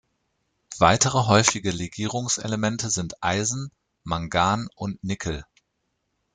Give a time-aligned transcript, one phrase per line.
[0.79, 3.69] Weitere häufige Legierungselemente sind Eisen,
[4.03, 5.45] Mangan und Nickel.